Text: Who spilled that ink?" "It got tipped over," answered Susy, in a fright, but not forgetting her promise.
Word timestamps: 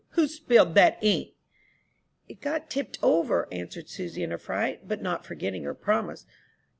Who 0.13 0.27
spilled 0.27 0.73
that 0.73 0.97
ink?" 1.03 1.35
"It 2.27 2.41
got 2.41 2.71
tipped 2.71 2.97
over," 3.03 3.47
answered 3.51 3.87
Susy, 3.87 4.23
in 4.23 4.31
a 4.31 4.39
fright, 4.39 4.87
but 4.87 5.03
not 5.03 5.27
forgetting 5.27 5.61
her 5.65 5.75
promise. 5.75 6.25